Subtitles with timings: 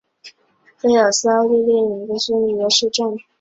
[0.79, 3.15] 菲尔斯是奥地利蒂罗尔州罗伊特县的一个市镇。